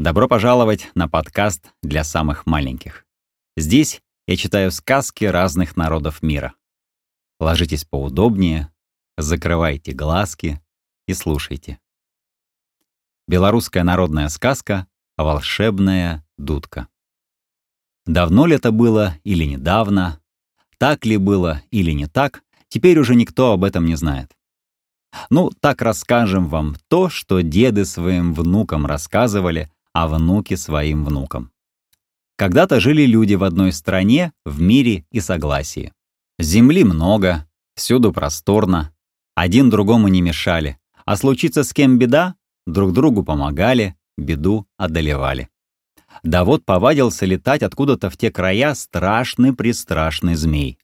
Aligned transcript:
Добро 0.00 0.28
пожаловать 0.28 0.90
на 0.94 1.10
подкаст 1.10 1.72
для 1.82 2.04
самых 2.04 2.46
маленьких. 2.46 3.04
Здесь 3.58 4.00
я 4.26 4.34
читаю 4.38 4.72
сказки 4.72 5.26
разных 5.26 5.76
народов 5.76 6.22
мира. 6.22 6.54
Ложитесь 7.38 7.84
поудобнее, 7.84 8.72
закрывайте 9.18 9.92
глазки 9.92 10.58
и 11.06 11.12
слушайте. 11.12 11.78
Белорусская 13.28 13.82
народная 13.82 14.30
сказка 14.30 14.86
«Волшебная 15.18 16.24
дудка». 16.38 16.88
Давно 18.06 18.46
ли 18.46 18.56
это 18.56 18.72
было 18.72 19.16
или 19.22 19.44
недавно, 19.44 20.18
так 20.78 21.04
ли 21.04 21.18
было 21.18 21.60
или 21.70 21.90
не 21.90 22.06
так, 22.06 22.42
теперь 22.68 22.98
уже 22.98 23.14
никто 23.14 23.52
об 23.52 23.64
этом 23.64 23.84
не 23.84 23.96
знает. 23.96 24.34
Ну, 25.28 25.50
так 25.60 25.82
расскажем 25.82 26.48
вам 26.48 26.76
то, 26.88 27.10
что 27.10 27.42
деды 27.42 27.84
своим 27.84 28.32
внукам 28.32 28.86
рассказывали, 28.86 29.70
а 30.00 30.08
внуки 30.08 30.54
своим 30.54 31.04
внукам. 31.04 31.50
Когда-то 32.36 32.80
жили 32.80 33.04
люди 33.04 33.34
в 33.34 33.44
одной 33.44 33.70
стране, 33.70 34.32
в 34.46 34.58
мире 34.58 35.04
и 35.10 35.20
согласии. 35.20 35.92
Земли 36.38 36.84
много, 36.84 37.46
всюду 37.74 38.10
просторно, 38.10 38.94
один 39.34 39.68
другому 39.68 40.08
не 40.08 40.22
мешали, 40.22 40.78
а 41.04 41.16
случится 41.16 41.64
с 41.64 41.74
кем 41.74 41.98
беда, 41.98 42.34
друг 42.66 42.94
другу 42.94 43.22
помогали, 43.22 43.94
беду 44.16 44.66
одолевали. 44.78 45.50
Да 46.22 46.44
вот 46.44 46.64
повадился 46.64 47.26
летать 47.26 47.62
откуда-то 47.62 48.08
в 48.08 48.16
те 48.16 48.30
края 48.30 48.74
страшный-престрашный 48.74 50.34
змей. 50.34 50.78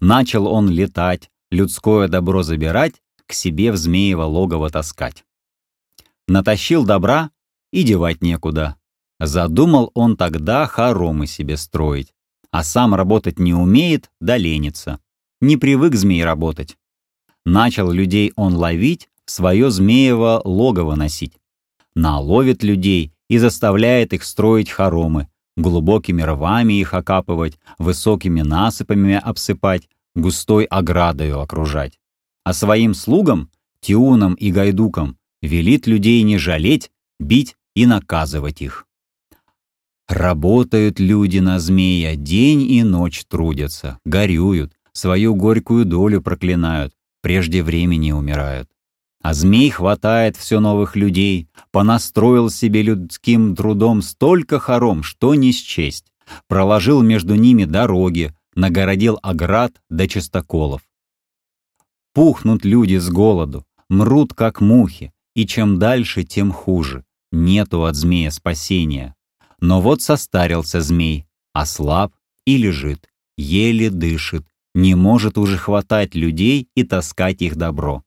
Начал 0.00 0.46
он 0.46 0.70
летать, 0.70 1.30
людское 1.50 2.08
добро 2.08 2.42
забирать, 2.42 3.02
к 3.26 3.34
себе 3.34 3.70
в 3.70 3.76
змеево 3.76 4.22
логово 4.22 4.70
таскать. 4.70 5.26
Натащил 6.26 6.86
добра 6.86 7.30
и 7.72 7.82
девать 7.82 8.22
некуда. 8.22 8.76
Задумал 9.18 9.90
он 9.94 10.16
тогда 10.16 10.66
хоромы 10.66 11.26
себе 11.26 11.56
строить, 11.56 12.12
а 12.50 12.62
сам 12.64 12.94
работать 12.94 13.38
не 13.38 13.54
умеет, 13.54 14.10
да 14.20 14.36
ленится. 14.36 15.00
Не 15.40 15.56
привык 15.56 15.94
змей 15.94 16.24
работать. 16.24 16.76
Начал 17.44 17.90
людей 17.90 18.32
он 18.36 18.54
ловить, 18.54 19.08
свое 19.24 19.70
змеево 19.70 20.40
логово 20.44 20.94
носить. 20.94 21.34
Наловит 21.94 22.62
людей 22.62 23.12
и 23.28 23.38
заставляет 23.38 24.12
их 24.12 24.24
строить 24.24 24.70
хоромы, 24.70 25.28
глубокими 25.56 26.22
рвами 26.22 26.74
их 26.74 26.94
окапывать, 26.94 27.58
высокими 27.78 28.42
насыпами 28.42 29.14
обсыпать, 29.14 29.88
густой 30.14 30.64
оградою 30.64 31.40
окружать 31.40 31.98
а 32.44 32.52
своим 32.52 32.94
слугам, 32.94 33.50
Тиунам 33.80 34.34
и 34.34 34.50
Гайдукам, 34.52 35.18
велит 35.40 35.86
людей 35.86 36.22
не 36.22 36.38
жалеть, 36.38 36.90
бить 37.18 37.56
и 37.74 37.86
наказывать 37.86 38.62
их. 38.62 38.86
Работают 40.08 41.00
люди 41.00 41.38
на 41.38 41.58
змея, 41.58 42.16
день 42.16 42.62
и 42.62 42.82
ночь 42.82 43.24
трудятся, 43.26 43.98
горюют, 44.04 44.72
свою 44.92 45.34
горькую 45.34 45.84
долю 45.84 46.20
проклинают, 46.20 46.92
прежде 47.22 47.62
времени 47.62 48.12
умирают. 48.12 48.68
А 49.22 49.34
змей 49.34 49.70
хватает 49.70 50.36
все 50.36 50.58
новых 50.58 50.96
людей, 50.96 51.48
понастроил 51.70 52.50
себе 52.50 52.82
людским 52.82 53.54
трудом 53.54 54.02
столько 54.02 54.58
хором, 54.58 55.02
что 55.02 55.34
не 55.34 55.52
счесть, 55.52 56.12
проложил 56.48 57.02
между 57.02 57.36
ними 57.36 57.64
дороги, 57.64 58.34
нагородил 58.54 59.18
оград 59.22 59.80
до 59.88 60.08
чистоколов. 60.08 60.82
Пухнут 62.14 62.64
люди 62.64 62.96
с 62.96 63.08
голоду, 63.08 63.64
мрут 63.88 64.34
как 64.34 64.60
мухи, 64.60 65.12
и 65.34 65.46
чем 65.46 65.78
дальше, 65.78 66.24
тем 66.24 66.52
хуже. 66.52 67.04
Нету 67.32 67.84
от 67.84 67.96
змея 67.96 68.30
спасения. 68.30 69.16
Но 69.58 69.80
вот 69.80 70.02
состарился 70.02 70.80
змей, 70.80 71.26
ослаб 71.52 72.12
и 72.46 72.56
лежит, 72.58 73.08
еле 73.36 73.90
дышит, 73.90 74.46
не 74.74 74.94
может 74.94 75.38
уже 75.38 75.56
хватать 75.56 76.14
людей 76.14 76.68
и 76.74 76.84
таскать 76.84 77.42
их 77.42 77.56
добро. 77.56 78.04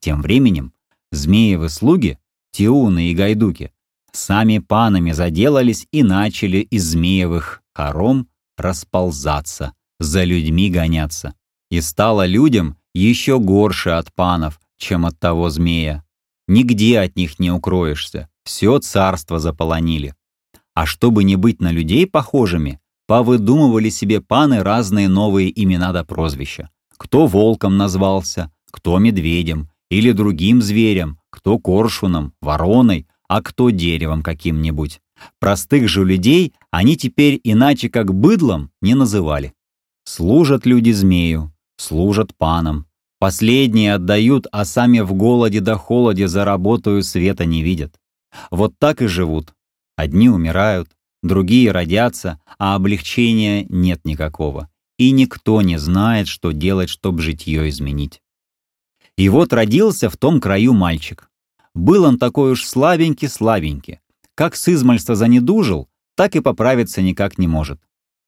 Тем 0.00 0.22
временем 0.22 0.72
змеевы 1.12 1.68
слуги, 1.68 2.18
Тиуны 2.52 3.10
и 3.10 3.14
Гайдуки, 3.14 3.72
сами 4.12 4.58
панами 4.58 5.12
заделались 5.12 5.86
и 5.92 6.02
начали 6.02 6.58
из 6.58 6.84
змеевых 6.84 7.62
хором 7.74 8.28
расползаться, 8.56 9.74
за 9.98 10.24
людьми 10.24 10.70
гоняться. 10.70 11.34
И 11.70 11.80
стало 11.80 12.26
людям 12.26 12.76
еще 12.94 13.38
горше 13.38 13.90
от 13.90 14.12
панов, 14.12 14.60
чем 14.76 15.06
от 15.06 15.18
того 15.18 15.50
змея. 15.50 16.04
Нигде 16.46 17.00
от 17.00 17.16
них 17.16 17.38
не 17.38 17.50
укроешься, 17.50 18.28
все 18.44 18.78
царство 18.78 19.38
заполонили. 19.38 20.14
А 20.74 20.86
чтобы 20.86 21.24
не 21.24 21.36
быть 21.36 21.60
на 21.60 21.72
людей 21.72 22.06
похожими, 22.06 22.80
повыдумывали 23.06 23.88
себе 23.88 24.20
паны 24.20 24.62
разные 24.62 25.08
новые 25.08 25.50
имена 25.62 25.92
да 25.92 26.04
прозвища. 26.04 26.70
Кто 26.96 27.26
волком 27.26 27.76
назвался, 27.76 28.52
кто 28.70 28.98
медведем 28.98 29.68
или 29.90 30.12
другим 30.12 30.62
зверем, 30.62 31.18
кто 31.30 31.58
коршуном, 31.58 32.32
вороной, 32.40 33.06
а 33.28 33.42
кто 33.42 33.70
деревом 33.70 34.22
каким-нибудь. 34.22 35.00
Простых 35.38 35.88
же 35.88 36.04
людей 36.04 36.54
они 36.70 36.96
теперь 36.96 37.40
иначе 37.44 37.88
как 37.88 38.14
быдлом 38.14 38.70
не 38.80 38.94
называли. 38.94 39.54
Служат 40.04 40.66
люди 40.66 40.90
змею, 40.90 41.52
служат 41.76 42.36
панам. 42.36 42.86
Последние 43.18 43.94
отдают, 43.94 44.46
а 44.52 44.64
сами 44.64 45.00
в 45.00 45.14
голоде 45.14 45.60
да 45.60 45.76
холоде 45.76 46.28
за 46.28 46.44
света 47.02 47.44
не 47.46 47.62
видят. 47.62 47.94
Вот 48.50 48.74
так 48.78 49.02
и 49.02 49.06
живут. 49.06 49.54
Одни 49.96 50.28
умирают, 50.28 50.90
другие 51.22 51.70
родятся, 51.70 52.40
а 52.58 52.74
облегчения 52.74 53.64
нет 53.68 54.04
никакого. 54.04 54.68
И 54.98 55.10
никто 55.10 55.62
не 55.62 55.78
знает, 55.78 56.28
что 56.28 56.52
делать, 56.52 56.88
чтобы 56.88 57.22
житье 57.22 57.68
изменить. 57.68 58.20
И 59.16 59.28
вот 59.28 59.52
родился 59.52 60.10
в 60.10 60.16
том 60.16 60.40
краю 60.40 60.72
мальчик. 60.72 61.30
Был 61.74 62.04
он 62.04 62.18
такой 62.18 62.52
уж 62.52 62.64
слабенький-слабенький. 62.64 64.00
Как 64.34 64.56
с 64.56 64.68
измальства 64.68 65.14
занедужил, 65.14 65.88
так 66.16 66.36
и 66.36 66.40
поправиться 66.40 67.02
никак 67.02 67.38
не 67.38 67.46
может. 67.46 67.80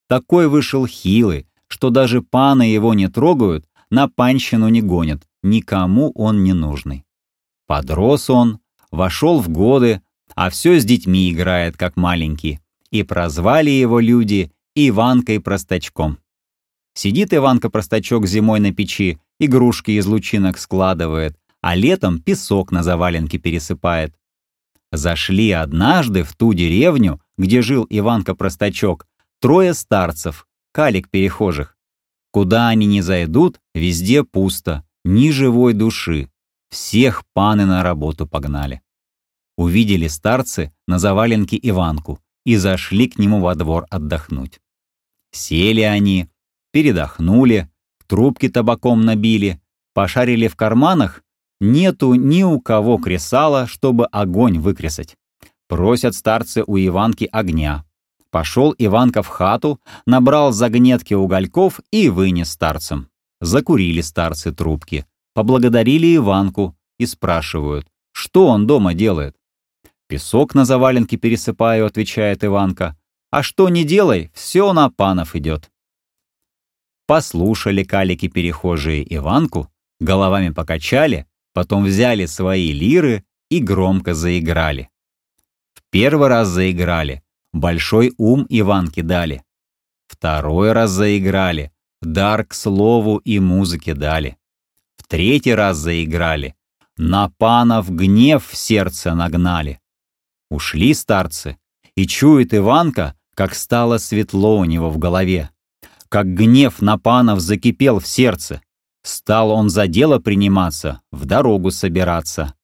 Такой 0.09 0.49
вышел 0.49 0.87
хилый, 0.87 1.47
что 1.69 1.91
даже 1.91 2.23
паны 2.23 2.63
его 2.63 2.95
не 2.95 3.09
трогают, 3.09 3.67
на 3.91 4.09
панщину 4.09 4.69
не 4.69 4.83
гонят, 4.83 5.23
никому 5.43 6.13
он 6.13 6.45
не 6.45 6.53
нужный. 6.53 7.05
Подрос 7.67 8.31
он, 8.31 8.61
вошел 8.91 9.41
в 9.41 9.49
годы, 9.49 10.03
а 10.35 10.51
все 10.51 10.79
с 10.79 10.85
детьми 10.85 11.31
играет, 11.31 11.77
как 11.77 11.97
маленький, 11.97 12.61
и 12.91 13.03
прозвали 13.03 13.71
его 13.71 14.01
люди 14.01 14.51
Иванкой-простачком. 14.75 16.19
Сидит 16.95 17.35
Иванка-простачок 17.35 18.27
зимой 18.27 18.61
на 18.61 18.73
печи, 18.73 19.19
игрушки 19.39 19.93
из 19.93 20.07
лучинок 20.07 20.59
складывает, 20.59 21.37
а 21.61 21.75
летом 21.75 22.21
песок 22.21 22.73
на 22.73 22.83
заваленке 22.83 23.39
пересыпает. 23.39 24.15
Зашли 24.93 25.51
однажды 25.51 26.23
в 26.23 26.35
ту 26.35 26.55
деревню, 26.55 27.21
где 27.37 27.61
жил 27.61 27.87
Иванка-простачок, 27.91 29.07
трое 29.41 29.75
старцев, 29.75 30.47
калик 30.73 31.11
перехожих. 31.11 31.77
Куда 32.31 32.69
они 32.69 32.87
ни 32.87 33.01
зайдут, 33.01 33.61
везде 33.75 34.23
пусто, 34.23 34.85
ни 35.05 35.31
живой 35.31 35.73
души. 35.73 36.31
Всех 36.71 37.25
паны 37.33 37.67
на 37.67 37.83
работу 37.83 38.27
погнали. 38.27 38.83
Увидели 39.57 40.09
старцы 40.09 40.73
на 40.87 40.99
заваленке 40.99 41.59
Иванку 41.63 42.21
и 42.45 42.57
зашли 42.57 43.09
к 43.09 43.19
нему 43.19 43.41
во 43.41 43.55
двор 43.55 43.87
отдохнуть. 43.91 44.61
Сели 45.33 45.81
они, 45.81 46.29
передохнули, 46.73 47.71
трубки 48.07 48.49
табаком 48.49 49.05
набили, 49.05 49.61
пошарили 49.95 50.49
в 50.49 50.57
карманах, 50.57 51.23
нету 51.61 52.15
ни 52.15 52.43
у 52.43 52.61
кого 52.61 52.99
кресала, 52.99 53.67
чтобы 53.67 54.07
огонь 54.07 54.59
выкресать. 54.59 55.17
Просят 55.69 56.15
старцы 56.15 56.63
у 56.67 56.77
Иванки 56.79 57.29
огня. 57.31 57.85
Пошел 58.31 58.75
Иванка 58.79 59.23
в 59.23 59.29
хату, 59.29 59.81
набрал 60.07 60.53
загнетки 60.53 61.15
угольков 61.15 61.81
и 61.91 62.09
вынес 62.09 62.51
старцам. 62.51 63.09
Закурили 63.41 64.01
старцы 64.01 64.53
трубки, 64.53 65.07
поблагодарили 65.37 66.17
Иванку 66.17 66.75
и 66.99 67.05
спрашивают, 67.05 67.87
что 68.13 68.47
он 68.47 68.67
дома 68.67 68.95
делает. 68.95 69.37
«Песок 70.09 70.55
на 70.55 70.65
заваленке 70.65 71.19
пересыпаю»,— 71.19 71.85
отвечает 71.91 72.43
Иванка. 72.43 72.97
«А 73.31 73.43
что 73.43 73.69
не 73.69 73.85
делай, 73.85 74.31
все 74.33 74.73
на 74.73 74.89
панов 74.89 75.37
идет». 75.37 75.71
Послушали 77.07 77.85
калики-перехожие 77.85 79.05
Иванку, 79.15 79.71
головами 80.01 80.49
покачали, 80.49 81.27
потом 81.53 81.85
взяли 81.85 82.25
свои 82.25 82.73
лиры 82.73 83.23
и 83.51 83.59
громко 83.59 84.15
заиграли. 84.15 84.89
В 85.75 85.83
первый 85.91 86.29
раз 86.29 86.49
заиграли, 86.49 87.23
Большой 87.53 88.15
ум 88.17 88.47
Иванке 88.49 89.03
дали. 89.03 89.43
Второй 90.09 90.73
раз 90.73 90.93
заиграли. 90.93 91.73
Дар 92.01 92.47
к 92.47 92.55
слову 92.55 93.19
и 93.19 93.39
музыке 93.39 93.93
дали. 93.93 94.39
Третий 95.09 95.55
раз 95.55 95.77
заиграли. 95.77 96.55
На 96.97 97.29
панов 97.29 97.91
гнев 97.91 98.47
в 98.47 98.57
сердце 98.57 99.15
нагнали. 99.15 99.81
Ушли 100.51 100.95
старцы, 100.95 101.59
И 101.95 102.07
чует 102.07 102.55
Иванка, 102.55 103.15
как 103.35 103.55
стало 103.55 103.99
светло 103.99 104.59
у 104.59 104.65
него 104.65 104.91
в 104.91 104.99
голове, 104.99 105.51
как 106.09 106.27
гнев 106.35 106.81
на 106.81 106.99
панов 106.99 107.41
закипел 107.41 108.01
в 108.01 108.07
сердце. 108.07 108.63
Стал 109.03 109.51
он 109.51 109.71
за 109.71 109.87
дело 109.87 110.19
приниматься, 110.19 111.01
в 111.13 111.27
дорогу 111.27 111.71
собираться. 111.71 112.55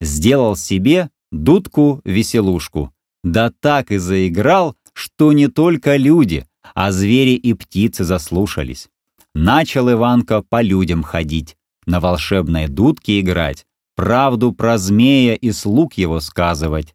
Сделал 0.00 0.56
себе 0.56 1.10
дудку-веселушку, 1.30 2.94
да 3.22 3.50
так 3.60 3.90
и 3.90 3.98
заиграл, 3.98 4.76
что 4.94 5.32
не 5.32 5.48
только 5.48 5.96
люди, 5.96 6.46
а 6.74 6.92
звери 6.92 7.34
и 7.34 7.52
птицы 7.52 8.04
заслушались. 8.04 8.88
Начал 9.34 9.90
Иванка 9.90 10.42
по 10.42 10.62
людям 10.62 11.02
ходить, 11.02 11.56
на 11.86 12.00
волшебной 12.00 12.68
дудке 12.68 13.20
играть, 13.20 13.66
правду 13.96 14.52
про 14.52 14.78
змея 14.78 15.34
и 15.34 15.52
слуг 15.52 15.94
его 15.94 16.20
сказывать. 16.20 16.94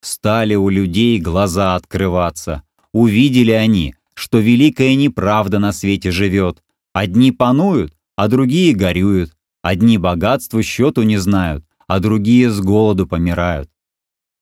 Стали 0.00 0.54
у 0.54 0.68
людей 0.68 1.18
глаза 1.18 1.74
открываться. 1.74 2.62
Увидели 2.92 3.50
они, 3.50 3.94
что 4.14 4.38
великая 4.38 4.94
неправда 4.94 5.58
на 5.58 5.72
свете 5.72 6.10
живет. 6.10 6.62
Одни 6.92 7.32
пануют, 7.32 7.94
а 8.16 8.28
другие 8.28 8.74
горюют. 8.74 9.36
Одни 9.62 9.98
богатству 9.98 10.62
счету 10.62 11.02
не 11.02 11.18
знают, 11.18 11.64
а 11.88 11.98
другие 11.98 12.50
с 12.50 12.60
голоду 12.60 13.06
помирают. 13.06 13.68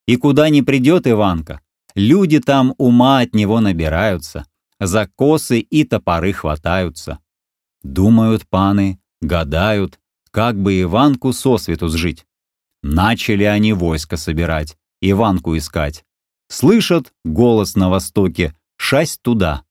И 0.06 0.17
куда 0.17 0.50
ни 0.50 0.61
придет 0.61 1.06
Иванка, 1.06 1.61
люди 1.94 2.41
там 2.41 2.75
ума 2.79 3.20
от 3.20 3.35
него 3.35 3.61
набираются, 3.61 4.44
за 4.79 5.08
косы 5.17 5.61
и 5.61 5.85
топоры 5.85 6.32
хватаются. 6.32 7.20
Думают 7.82 8.46
паны, 8.49 9.00
гадают, 9.26 9.99
как 10.31 10.61
бы 10.61 10.81
Иванку 10.81 11.32
сосвету 11.32 11.88
сжить. 11.88 12.26
Начали 12.82 13.44
они 13.44 13.73
войско 13.73 14.17
собирать, 14.17 14.76
Иванку 15.00 15.56
искать. 15.56 16.05
Слышат 16.49 17.12
голос 17.25 17.76
на 17.76 17.88
востоке, 17.88 18.55
шасть 18.76 19.23
туда. 19.23 19.65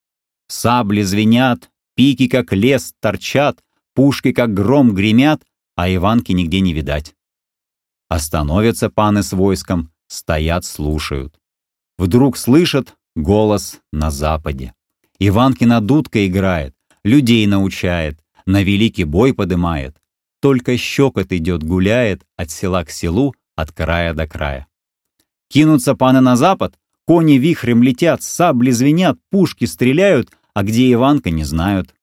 Сабли 0.47 1.01
звенят, 1.01 1.69
пики 1.95 2.27
как 2.27 2.53
лес 2.53 2.93
торчат, 2.99 3.59
пушки 3.93 4.31
как 4.31 4.53
гром 4.53 4.93
гремят, 4.93 5.43
а 5.75 5.93
Иванки 5.93 6.31
нигде 6.31 6.59
не 6.59 6.73
видать. 6.73 7.15
Остановятся 8.09 8.89
паны 8.89 9.23
с 9.23 9.31
войском, 9.33 9.91
стоят, 10.07 10.65
слушают. 10.65 11.39
Вдруг 11.97 12.37
слышат 12.37 12.95
голос 13.15 13.79
на 13.91 14.11
западе. 14.11 14.73
Иванкина 15.19 15.81
дудка 15.81 16.27
играет, 16.27 16.75
людей 17.03 17.45
научает, 17.47 18.22
на 18.45 18.63
великий 18.63 19.03
бой 19.03 19.33
подымает. 19.33 19.95
Только 20.41 20.77
щекот 20.77 21.31
идет, 21.31 21.63
гуляет 21.63 22.23
от 22.35 22.51
села 22.51 22.83
к 22.83 22.89
селу, 22.89 23.33
от 23.55 23.71
края 23.71 24.13
до 24.13 24.27
края. 24.27 24.67
Кинутся 25.49 25.95
паны 25.95 26.19
на 26.19 26.35
запад, 26.35 26.75
кони 27.05 27.33
вихрем 27.33 27.83
летят, 27.83 28.23
сабли 28.23 28.71
звенят, 28.71 29.19
пушки 29.29 29.65
стреляют, 29.65 30.31
а 30.53 30.63
где 30.63 30.91
Иванка 30.91 31.29
не 31.29 31.43
знают. 31.43 31.93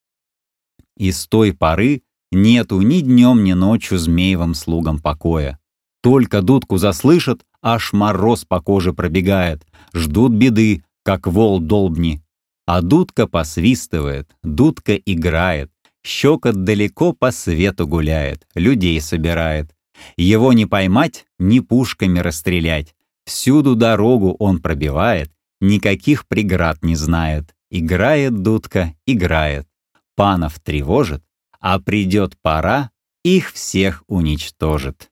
И 0.97 1.13
с 1.13 1.27
той 1.27 1.53
поры 1.53 2.03
нету 2.31 2.81
ни 2.81 3.01
днем, 3.01 3.45
ни 3.45 3.53
ночью 3.53 3.99
змеевым 3.99 4.55
слугам 4.55 5.01
покоя. 5.01 5.59
Только 6.03 6.43
дудку 6.43 6.79
заслышат, 6.79 7.45
аж 7.63 7.93
мороз 7.93 8.45
по 8.45 8.61
коже 8.61 8.93
пробегает, 8.93 9.67
ждут 9.93 10.33
беды, 10.33 10.85
как 11.03 11.27
вол 11.27 11.61
долбни. 11.61 12.23
А 12.67 12.83
дудка 12.83 13.27
посвистывает, 13.27 14.31
дудка 14.43 14.95
играет, 14.95 15.71
щекот 16.05 16.65
далеко 16.65 17.13
по 17.13 17.31
свету 17.31 17.87
гуляет, 17.87 18.47
людей 18.55 19.01
собирает. 19.01 19.75
Его 20.17 20.53
не 20.53 20.67
поймать, 20.67 21.27
ни 21.39 21.61
пушками 21.61 22.19
расстрелять. 22.19 22.95
Всюду 23.25 23.77
дорогу 23.77 24.35
он 24.39 24.61
пробивает, 24.61 25.31
никаких 25.61 26.27
преград 26.27 26.83
не 26.83 26.97
знает. 26.97 27.55
Играет 27.71 28.43
дудка, 28.43 28.97
играет. 29.07 29.69
Панов 30.17 30.59
тревожит, 30.59 31.23
а 31.61 31.79
придет 31.79 32.37
пора, 32.43 32.91
их 33.23 33.53
всех 33.53 34.03
уничтожит. 34.09 35.11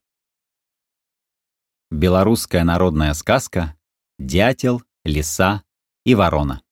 Белорусская 1.90 2.64
народная 2.64 3.14
сказка 3.14 3.76
«Дятел, 4.18 4.82
лиса 5.04 5.62
и 6.04 6.14
ворона». 6.14 6.62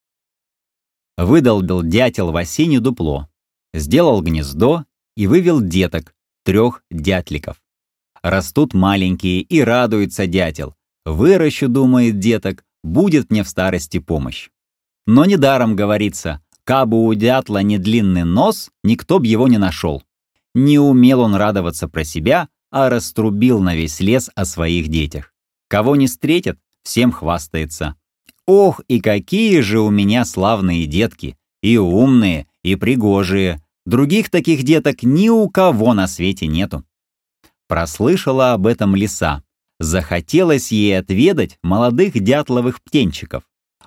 Выдолбил 1.17 1.81
дятел 1.83 2.31
в 2.31 2.37
осенне 2.37 2.79
дупло, 2.79 3.29
сделал 3.73 4.21
гнездо 4.21 4.85
и 5.15 5.27
вывел 5.27 5.61
деток, 5.61 6.13
трех 6.43 6.83
дятликов. 6.89 7.61
Растут 8.21 8.73
маленькие, 8.73 9.41
и 9.41 9.61
радуется 9.61 10.27
дятел. 10.27 10.75
Выращу, 11.05 11.69
думает 11.69 12.19
деток, 12.19 12.65
будет 12.83 13.31
мне 13.31 13.43
в 13.43 13.49
старости 13.49 13.99
помощь. 13.99 14.49
Но 15.05 15.25
недаром 15.25 15.75
говорится, 15.75 16.41
кабы 16.63 17.01
у 17.05 17.13
дятла 17.13 17.61
не 17.61 17.77
длинный 17.77 18.25
нос, 18.25 18.71
никто 18.83 19.19
б 19.19 19.27
его 19.27 19.47
не 19.47 19.57
нашел. 19.57 20.03
Не 20.53 20.79
умел 20.79 21.21
он 21.21 21.35
радоваться 21.35 21.87
про 21.87 22.03
себя, 22.03 22.49
а 22.71 22.89
раструбил 22.89 23.59
на 23.59 23.75
весь 23.75 23.99
лес 23.99 24.29
о 24.35 24.43
своих 24.45 24.89
детях. 24.89 25.33
Кого 25.69 25.95
не 25.95 26.07
встретит, 26.07 26.59
всем 26.83 27.11
хвастается. 27.11 27.95
Ох, 28.45 28.81
и 28.87 28.99
какие 28.99 29.59
же 29.61 29.79
у 29.79 29.89
меня 29.89 30.25
славные 30.25 30.85
детки, 30.85 31.37
и 31.67 31.77
умные, 31.77 32.47
и 32.63 32.75
пригожие. 32.75 33.61
Других 33.85 34.29
таких 34.29 34.63
деток 34.63 35.03
ни 35.03 35.27
у 35.27 35.49
кого 35.49 35.93
на 35.93 36.07
свете 36.07 36.47
нету. 36.47 36.85
Прослышала 37.67 38.53
об 38.53 38.67
этом 38.67 38.95
лиса. 38.95 39.43
Захотелось 39.79 40.71
ей 40.71 40.97
отведать 40.97 41.59
молодых 41.61 42.13
дятловых 42.13 42.81
птенчиков. 42.81 43.43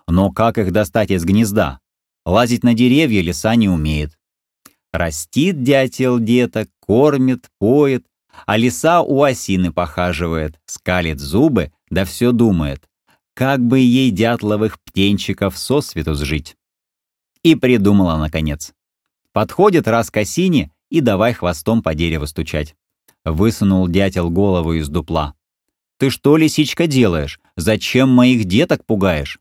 Но 0.07 0.31
как 0.31 0.59
их 0.59 0.73
достать 0.73 1.11
из 1.11 1.25
гнезда? 1.25 1.81
Лазить 2.27 2.65
на 2.65 2.75
деревья 2.75 3.23
лиса 3.23 3.55
не 3.55 3.69
умеет. 3.69 4.19
Растит 4.93 5.63
дятел 5.63 6.19
деток, 6.19 6.69
кормит, 6.81 7.49
поет, 7.59 8.05
а 8.47 8.57
лиса 8.57 9.01
у 9.01 9.23
осины 9.23 9.73
похаживает, 9.73 10.61
скалит 10.67 11.19
зубы, 11.19 11.73
да 11.89 12.05
все 12.05 12.33
думает, 12.33 12.89
как 13.35 13.61
бы 13.61 13.79
ей 13.79 14.11
дятловых 14.11 14.79
птенчиков 14.81 15.57
сосвету 15.57 16.15
сжить. 16.15 16.57
И 17.43 17.55
придумала, 17.55 18.17
наконец. 18.17 18.73
Подходит 19.33 19.89
раз 19.89 20.11
к 20.11 20.19
осине 20.19 20.71
и 20.91 21.01
давай 21.01 21.33
хвостом 21.33 21.83
по 21.83 21.95
дереву 21.95 22.27
стучать. 22.27 22.75
Высунул 23.25 23.89
дятел 23.89 24.31
голову 24.31 24.75
из 24.75 24.89
дупла. 24.89 25.35
«Ты 25.99 26.11
что, 26.11 26.37
лисичка, 26.37 26.87
делаешь? 26.87 27.41
Зачем 27.57 28.09
моих 28.09 28.45
деток 28.45 28.85
пугаешь?» 28.85 29.39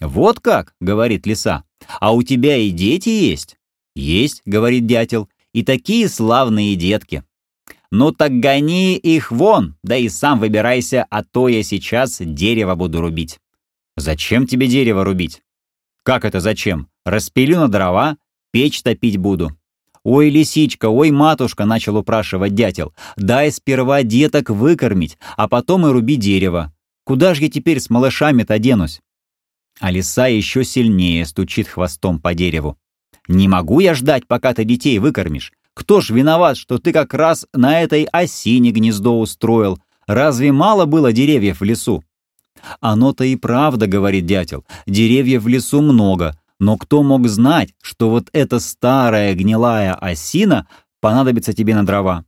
«Вот 0.00 0.40
как»,— 0.40 0.74
говорит 0.80 1.26
лиса,— 1.26 1.64
«а 2.00 2.14
у 2.14 2.22
тебя 2.22 2.56
и 2.56 2.70
дети 2.70 3.08
есть?» 3.08 3.56
«Есть»,— 3.94 4.42
говорит 4.46 4.86
дятел,— 4.86 5.28
«и 5.52 5.64
такие 5.64 6.08
славные 6.08 6.76
детки». 6.76 7.24
«Ну 7.90 8.12
так 8.12 8.40
гони 8.40 8.96
их 8.96 9.32
вон, 9.32 9.76
да 9.82 9.96
и 9.96 10.08
сам 10.08 10.38
выбирайся, 10.38 11.06
а 11.08 11.24
то 11.24 11.48
я 11.48 11.62
сейчас 11.62 12.18
дерево 12.20 12.74
буду 12.74 13.00
рубить». 13.00 13.40
«Зачем 13.96 14.46
тебе 14.46 14.68
дерево 14.68 15.04
рубить?» 15.04 15.42
«Как 16.06 16.24
это 16.24 16.38
зачем? 16.38 16.88
Распилю 17.04 17.58
на 17.58 17.66
дрова, 17.66 18.16
печь 18.52 18.80
топить 18.82 19.16
буду». 19.16 19.50
«Ой, 20.04 20.30
лисичка, 20.30 20.88
ой, 20.88 21.10
матушка»,— 21.10 21.64
начал 21.66 21.96
упрашивать 21.96 22.54
дятел, 22.54 22.94
«дай 23.16 23.50
сперва 23.50 24.04
деток 24.04 24.50
выкормить, 24.50 25.18
а 25.36 25.48
потом 25.48 25.84
и 25.84 25.90
руби 25.90 26.14
дерево. 26.14 26.72
Куда 27.02 27.34
ж 27.34 27.40
я 27.40 27.50
теперь 27.50 27.80
с 27.80 27.90
малышами-то 27.90 28.56
денусь?» 28.60 29.00
А 29.80 29.90
лиса 29.90 30.28
еще 30.28 30.62
сильнее 30.62 31.26
стучит 31.26 31.66
хвостом 31.66 32.20
по 32.20 32.34
дереву. 32.34 32.78
«Не 33.26 33.48
могу 33.48 33.80
я 33.80 33.92
ждать, 33.94 34.28
пока 34.28 34.54
ты 34.54 34.62
детей 34.62 35.00
выкормишь. 35.00 35.52
Кто 35.74 36.00
ж 36.00 36.10
виноват, 36.10 36.56
что 36.56 36.78
ты 36.78 36.92
как 36.92 37.14
раз 37.14 37.48
на 37.52 37.80
этой 37.80 38.04
осине 38.04 38.70
гнездо 38.70 39.18
устроил? 39.18 39.80
Разве 40.06 40.52
мало 40.52 40.84
было 40.84 41.12
деревьев 41.12 41.58
в 41.58 41.64
лесу? 41.64 42.04
Оно-то 42.80 43.24
и 43.24 43.36
правда, 43.36 43.86
говорит 43.86 44.26
дятел, 44.26 44.64
деревьев 44.86 45.42
в 45.42 45.48
лесу 45.48 45.80
много, 45.80 46.38
но 46.58 46.76
кто 46.76 47.02
мог 47.02 47.26
знать, 47.28 47.74
что 47.82 48.10
вот 48.10 48.28
эта 48.32 48.60
старая 48.60 49.34
гнилая 49.34 49.94
осина 49.94 50.66
понадобится 51.00 51.52
тебе 51.52 51.74
на 51.74 51.84
дрова? 51.84 52.24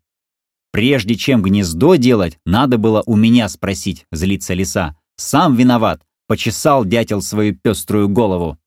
Прежде 0.71 1.15
чем 1.15 1.43
гнездо 1.43 1.95
делать, 1.97 2.39
надо 2.45 2.79
было 2.79 3.03
у 3.07 3.17
меня 3.17 3.49
спросить, 3.49 4.07
злится 4.13 4.55
лиса. 4.55 4.97
Сам 5.17 5.57
виноват, 5.57 6.03
почесал 6.27 6.85
дятел 6.85 7.23
свою 7.23 7.57
пеструю 7.57 8.09
голову. 8.09 8.59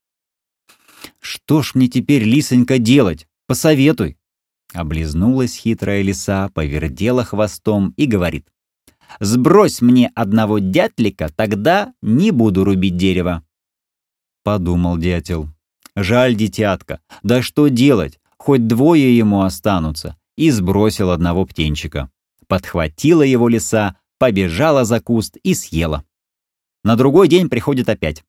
Что 1.20 1.62
ж 1.62 1.76
мне 1.76 1.88
теперь, 1.88 2.24
лисонька, 2.24 2.80
делать? 2.80 3.28
Посоветуй. 3.48 4.18
Облизнулась 4.74 5.56
хитрая 5.56 6.02
лиса, 6.02 6.50
повертела 6.54 7.24
хвостом 7.24 7.94
и 7.98 8.06
говорит. 8.06 8.48
«Сбрось 9.20 9.82
мне 9.82 10.12
одного 10.16 10.60
дятлика, 10.60 11.30
тогда 11.36 11.94
не 12.02 12.32
буду 12.32 12.64
рубить 12.64 12.98
дерево». 12.98 13.44
Подумал 14.44 14.98
дятел. 14.98 15.50
«Жаль, 15.96 16.36
дитятка, 16.36 17.02
да 17.22 17.42
что 17.42 17.68
делать, 17.68 18.20
хоть 18.38 18.68
двое 18.68 19.16
ему 19.16 19.42
останутся». 19.42 20.18
И 20.38 20.50
сбросил 20.50 21.12
одного 21.12 21.46
птенчика. 21.46 22.10
Подхватила 22.48 23.22
его 23.22 23.48
лиса, 23.48 23.98
побежала 24.18 24.86
за 24.86 25.02
куст 25.02 25.38
и 25.44 25.54
съела. 25.54 26.04
На 26.84 26.96
другой 26.96 27.28
день 27.28 27.50
приходит 27.50 27.90
опять. 27.90 28.24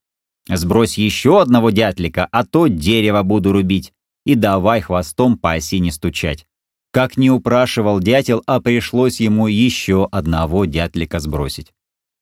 Сбрось 0.49 0.99
еще 0.99 1.41
одного 1.41 1.71
дятлика, 1.71 2.29
а 2.33 2.45
то 2.45 2.67
дерево 2.67 3.23
буду 3.23 3.53
рубить. 3.53 3.93
И 4.25 4.35
давай 4.35 4.81
хвостом 4.81 5.39
по 5.39 5.53
осине 5.53 5.91
стучать. 5.93 6.47
Как 6.93 7.17
не 7.17 7.31
упрашивал 7.31 8.01
дятел, 8.01 8.43
а 8.47 8.61
пришлось 8.61 9.19
ему 9.19 9.47
еще 9.47 10.07
одного 10.13 10.67
дятлика 10.67 11.21
сбросить. 11.21 11.73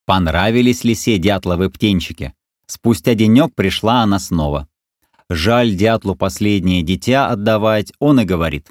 Понравились 0.07 0.85
лисе 0.85 1.19
дятловы 1.19 1.71
птенчики. 1.71 2.35
Спустя 2.67 3.15
денек 3.15 3.53
пришла 3.57 4.03
она 4.03 4.21
снова. 4.21 4.69
Жаль 5.29 5.75
дятлу 5.75 6.15
последнее 6.15 6.83
дитя 6.83 7.29
отдавать, 7.29 7.93
он 7.99 8.21
и 8.21 8.25
говорит. 8.25 8.69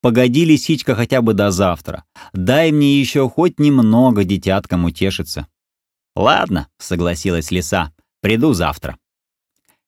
«Погоди, 0.00 0.44
лисичка, 0.44 0.94
хотя 0.94 1.22
бы 1.22 1.34
до 1.34 1.50
завтра. 1.50 2.04
Дай 2.32 2.70
мне 2.70 3.00
еще 3.00 3.28
хоть 3.28 3.58
немного 3.58 4.22
детяткам 4.22 4.84
утешиться». 4.84 5.48
«Ладно»,— 6.14 6.68
согласилась 6.78 7.50
лиса,— 7.50 7.92
«приду 8.20 8.52
завтра». 8.52 8.96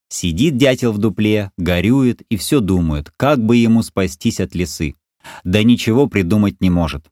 Сидит 0.09 0.57
дятел 0.57 0.93
в 0.93 0.99
дупле, 0.99 1.53
горюет 1.57 2.23
и 2.23 2.37
все 2.37 2.59
думает, 2.59 3.13
как 3.17 3.39
бы 3.39 3.57
ему 3.57 3.83
спастись 3.83 4.41
от 4.41 4.55
лисы. 4.57 4.95
Да 5.45 5.63
ничего 5.63 6.07
придумать 6.07 6.61
не 6.61 6.71
может. 6.71 7.11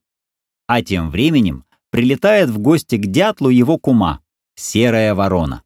А 0.67 0.83
тем 0.83 1.11
временем 1.11 1.65
прилетает 1.91 2.51
в 2.51 2.59
гости 2.59 2.97
к 2.97 3.07
дятлу 3.07 3.49
его 3.49 3.79
кума, 3.79 4.21
серая 4.55 5.15
ворона. 5.15 5.63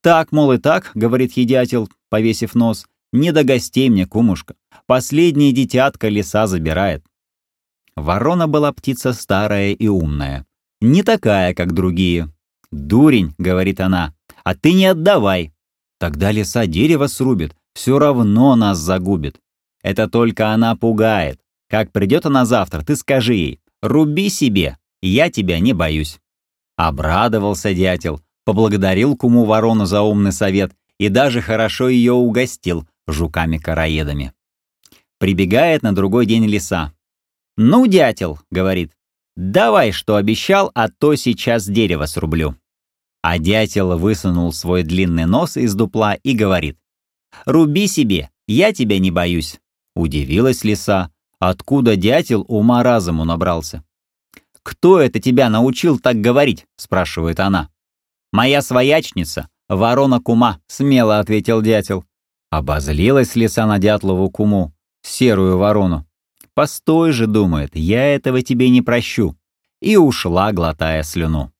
«Так, 0.00 0.32
мол, 0.32 0.52
и 0.52 0.58
так»,— 0.58 0.92
говорит 0.94 1.32
едятел, 1.32 1.88
повесив 2.08 2.54
нос,— 2.54 2.86
«не 3.12 3.32
до 3.32 3.44
гостей 3.44 3.90
мне, 3.90 4.06
кумушка. 4.06 4.54
Последнее 4.86 5.52
дитятка 5.52 6.08
лиса 6.08 6.46
забирает». 6.46 7.04
Ворона 7.96 8.46
была 8.46 8.72
птица 8.72 9.12
старая 9.12 9.72
и 9.72 9.88
умная. 9.88 10.46
Не 10.80 11.02
такая, 11.02 11.54
как 11.54 11.72
другие. 11.72 12.32
«Дурень»,— 12.70 13.34
говорит 13.38 13.80
она,— 13.80 14.14
«а 14.44 14.54
ты 14.54 14.72
не 14.72 14.86
отдавай. 14.86 15.52
Тогда 15.98 16.30
лиса 16.30 16.66
дерево 16.66 17.08
срубит, 17.08 17.56
все 17.74 17.98
равно 17.98 18.54
нас 18.54 18.78
загубит. 18.78 19.40
Это 19.82 20.08
только 20.08 20.52
она 20.52 20.76
пугает. 20.76 21.40
Как 21.68 21.92
придет 21.92 22.26
она 22.26 22.44
завтра, 22.44 22.82
ты 22.82 22.96
скажи 22.96 23.34
ей, 23.34 23.60
руби 23.82 24.28
себе, 24.28 24.78
я 25.02 25.30
тебя 25.30 25.60
не 25.60 25.72
боюсь». 25.72 26.20
Обрадовался 26.76 27.74
дятел, 27.74 28.22
поблагодарил 28.44 29.16
куму 29.16 29.44
ворону 29.44 29.84
за 29.84 30.02
умный 30.02 30.32
совет 30.32 30.72
и 30.98 31.08
даже 31.08 31.40
хорошо 31.40 31.88
ее 31.88 32.12
угостил 32.12 32.86
жуками-караедами. 33.06 34.32
Прибегает 35.18 35.82
на 35.82 35.94
другой 35.94 36.26
день 36.26 36.46
лиса. 36.46 36.92
«Ну, 37.56 37.86
дятел»,— 37.86 38.38
говорит,— 38.50 38.92
«давай, 39.36 39.90
что 39.90 40.16
обещал, 40.16 40.70
а 40.74 40.88
то 40.88 41.16
сейчас 41.16 41.66
дерево 41.66 42.06
срублю». 42.06 42.54
А 43.20 43.38
дятел 43.38 43.98
высунул 43.98 44.52
свой 44.52 44.84
длинный 44.84 45.26
нос 45.26 45.56
из 45.56 45.74
дупла 45.74 46.14
и 46.14 46.34
говорит, 46.34 46.78
«Руби 47.44 47.88
себе, 47.88 48.30
я 48.46 48.72
тебя 48.72 49.00
не 49.00 49.10
боюсь». 49.10 49.58
Удивилась 49.98 50.62
лиса, 50.62 51.10
откуда 51.40 51.96
дятел 51.96 52.44
ума-разуму 52.46 53.24
набрался. 53.24 53.82
«Кто 54.62 55.00
это 55.00 55.18
тебя 55.18 55.50
научил 55.50 55.98
так 55.98 56.20
говорить?»— 56.20 56.66
спрашивает 56.76 57.40
она. 57.40 57.68
«Моя 58.32 58.62
своячница, 58.62 59.48
ворона 59.68 60.20
кума»,— 60.20 60.60
смело 60.68 61.18
ответил 61.18 61.62
дятел. 61.62 62.04
Обозлилась 62.48 63.34
лиса 63.34 63.66
на 63.66 63.80
дятлову 63.80 64.30
куму, 64.30 64.72
серую 65.02 65.58
ворону. 65.58 66.06
«Постой 66.54 67.10
же»,— 67.10 67.26
думает,— 67.26 67.70
«я 67.74 68.14
этого 68.14 68.40
тебе 68.42 68.70
не 68.70 68.82
прощу». 68.82 69.36
И 69.82 69.96
ушла, 69.96 70.52
глотая 70.52 71.02
слюну. 71.02 71.52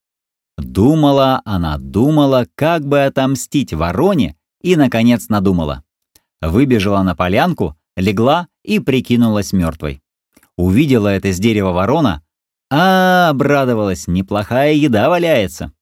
Думала 0.56 1.42
она, 1.44 1.76
думала, 1.76 2.46
как 2.54 2.86
бы 2.86 3.04
отомстить 3.04 3.72
вороне, 3.72 4.36
и, 4.60 4.76
наконец, 4.76 5.28
надумала. 5.28 5.82
Выбежала 6.40 7.02
на 7.02 7.16
полянку, 7.16 7.77
легла 7.98 8.48
и 8.64 8.78
прикинулась 8.78 9.52
мертвой. 9.52 10.00
Увидела 10.56 11.08
это 11.08 11.32
с 11.32 11.38
дерева 11.38 11.72
ворона, 11.72 12.22
а 12.70 13.30
обрадовалась, 13.30 14.06
неплохая 14.06 14.72
еда 14.74 15.08
валяется. 15.08 15.72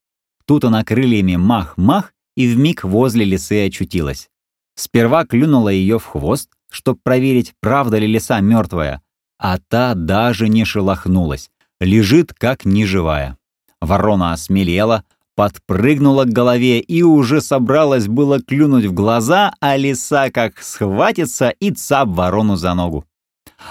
Тут 0.44 0.64
она 0.64 0.84
крыльями 0.84 1.36
мах-мах 1.36 2.12
и 2.36 2.52
вмиг 2.52 2.84
возле 2.84 3.24
лисы 3.24 3.66
очутилась. 3.66 4.28
Сперва 4.76 5.24
клюнула 5.24 5.70
ее 5.70 5.98
в 5.98 6.04
хвост, 6.04 6.50
чтоб 6.70 7.00
проверить, 7.02 7.54
правда 7.60 7.98
ли 7.98 8.06
лиса 8.06 8.40
мертвая, 8.40 9.02
а 9.38 9.58
та 9.58 9.94
даже 9.94 10.48
не 10.48 10.64
шелохнулась, 10.64 11.50
лежит 11.80 12.32
как 12.34 12.64
неживая. 12.64 13.38
Ворона 13.80 14.32
осмелела, 14.32 15.04
подпрыгнула 15.36 16.24
к 16.24 16.30
голове 16.30 16.80
и 16.80 17.02
уже 17.02 17.40
собралась 17.40 18.08
было 18.08 18.40
клюнуть 18.40 18.86
в 18.86 18.92
глаза, 18.92 19.54
а 19.60 19.76
лиса 19.76 20.30
как 20.30 20.60
схватится 20.60 21.50
и 21.50 21.70
цап 21.70 22.08
ворону 22.08 22.56
за 22.56 22.74
ногу. 22.74 23.04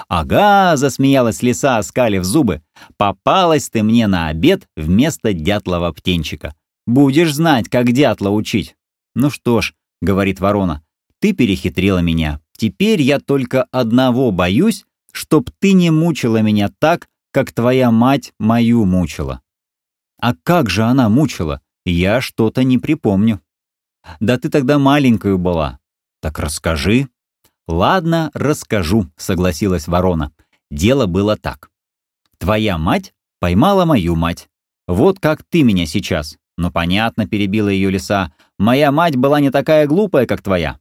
«Ага!»— 0.07 0.75
засмеялась 0.77 1.41
лиса, 1.41 1.77
оскалив 1.77 2.24
зубы. 2.24 2.62
«Попалась 2.98 3.69
ты 3.69 3.84
мне 3.84 4.07
на 4.07 4.27
обед 4.27 4.67
вместо 4.75 5.34
дятлова 5.34 5.91
птенчика. 5.91 6.55
Будешь 6.88 7.34
знать, 7.34 7.69
как 7.69 7.91
дятла 7.91 8.29
учить». 8.29 8.75
«Ну 9.15 9.29
что 9.29 9.62
ж»,— 9.62 9.74
говорит 10.01 10.39
ворона,— 10.39 10.84
«ты 11.19 11.34
перехитрила 11.34 12.00
меня. 12.00 12.41
Теперь 12.57 13.01
я 13.01 13.19
только 13.19 13.63
одного 13.72 14.31
боюсь, 14.31 14.86
чтоб 15.12 15.50
ты 15.60 15.74
не 15.74 15.91
мучила 15.91 16.41
меня 16.41 16.69
так, 16.79 17.07
как 17.31 17.51
твоя 17.53 17.91
мать 17.91 18.34
мою 18.39 18.86
мучила». 18.86 19.41
А 20.19 20.34
как 20.43 20.69
же 20.69 20.84
она 20.84 21.10
мучила? 21.10 21.62
Я 21.86 22.22
что-то 22.22 22.63
не 22.63 22.77
припомню. 22.77 23.41
Да 24.19 24.38
ты 24.38 24.50
тогда 24.50 24.79
маленькую 24.79 25.38
была. 25.38 25.79
Так 26.22 26.39
расскажи. 26.39 27.10
Ладно, 27.67 28.31
расскажу, 28.34 29.07
согласилась 29.17 29.88
ворона. 29.88 30.31
Дело 30.72 31.05
было 31.05 31.36
так. 31.36 31.69
Твоя 32.38 32.77
мать 32.77 33.13
поймала 33.39 33.86
мою 33.86 34.15
мать. 34.15 34.50
Вот 34.88 35.19
как 35.19 35.43
ты 35.43 35.63
меня 35.63 35.86
сейчас. 35.86 36.38
Ну, 36.57 36.72
понятно, 36.72 37.27
перебила 37.27 37.69
ее 37.69 37.89
лиса. 37.89 38.31
Моя 38.57 38.91
мать 38.91 39.15
была 39.15 39.39
не 39.39 39.51
такая 39.51 39.88
глупая, 39.88 40.25
как 40.25 40.41
твоя. 40.41 40.79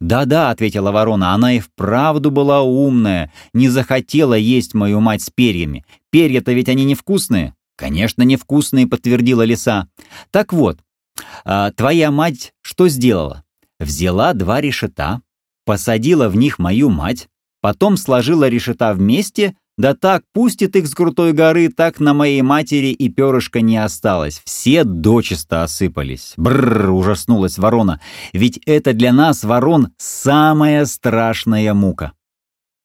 «Да-да»,— 0.00 0.50
ответила 0.50 0.90
ворона,— 0.90 1.32
«она 1.34 1.54
и 1.54 1.60
вправду 1.60 2.30
была 2.30 2.62
умная, 2.62 3.32
не 3.52 3.68
захотела 3.68 4.34
есть 4.34 4.74
мою 4.74 5.00
мать 5.00 5.22
с 5.22 5.30
перьями. 5.30 5.84
Перья-то 6.10 6.52
ведь 6.52 6.68
они 6.68 6.84
невкусные». 6.84 7.54
«Конечно, 7.78 8.22
невкусные»,— 8.22 8.86
подтвердила 8.88 9.42
лиса. 9.42 9.86
«Так 10.32 10.52
вот, 10.52 10.80
а, 11.44 11.70
твоя 11.70 12.10
мать 12.10 12.52
что 12.60 12.88
сделала? 12.88 13.44
Взяла 13.78 14.34
два 14.34 14.60
решета, 14.60 15.22
посадила 15.64 16.28
в 16.28 16.36
них 16.36 16.58
мою 16.58 16.90
мать, 16.90 17.28
потом 17.60 17.96
сложила 17.96 18.48
решета 18.48 18.92
вместе, 18.92 19.56
да 19.76 19.94
так 19.94 20.24
пустит 20.32 20.74
их 20.74 20.88
с 20.88 20.94
крутой 20.94 21.32
горы, 21.32 21.68
так 21.68 22.00
на 22.00 22.14
моей 22.14 22.42
матери 22.42 22.88
и 22.88 23.08
перышка 23.08 23.60
не 23.60 23.76
осталось. 23.76 24.42
Все 24.44 24.82
дочисто 24.82 25.62
осыпались. 25.62 26.34
Бррр, 26.36 26.90
ужаснулась 26.90 27.58
ворона. 27.58 28.00
Ведь 28.32 28.58
это 28.66 28.92
для 28.92 29.12
нас, 29.12 29.44
ворон, 29.44 29.92
самая 29.98 30.84
страшная 30.84 31.74
мука. 31.74 32.12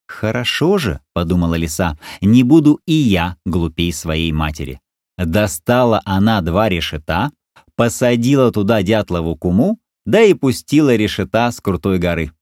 «Хорошо 0.06 0.78
же»,— 0.78 1.00
подумала 1.14 1.56
лиса,— 1.56 1.98
«не 2.20 2.44
буду 2.44 2.78
и 2.86 2.92
я 2.92 3.36
глупей 3.44 3.92
своей 3.92 4.30
матери». 4.30 4.80
Достала 5.16 6.02
она 6.04 6.40
два 6.40 6.68
решета, 6.68 7.30
посадила 7.76 8.50
туда 8.50 8.82
дятлову 8.82 9.36
куму, 9.36 9.78
да 10.04 10.20
и 10.22 10.34
пустила 10.34 10.94
решета 10.94 11.50
с 11.50 11.60
крутой 11.60 11.98
горы. 11.98 12.32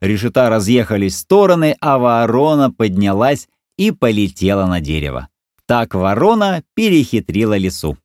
Решета 0.00 0.48
разъехались 0.48 1.14
в 1.14 1.18
стороны, 1.18 1.76
а 1.80 1.98
ворона 1.98 2.70
поднялась 2.70 3.48
и 3.76 3.90
полетела 3.90 4.66
на 4.66 4.80
дерево. 4.80 5.28
Так 5.66 5.94
ворона 5.94 6.62
перехитрила 6.74 7.56
лису. 7.56 7.96